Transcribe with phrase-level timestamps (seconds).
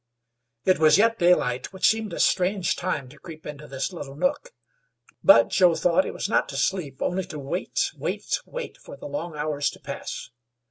[0.65, 4.49] It was yet daylight, which seemed a strange time to creep into this little nook;
[5.23, 9.05] but, Joe thought, it was not to sleep, only to wait, wait, wait for the
[9.07, 10.31] long hours to pass.